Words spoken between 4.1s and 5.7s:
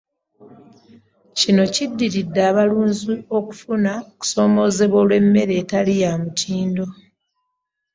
okusoomoozebwa olw'emmere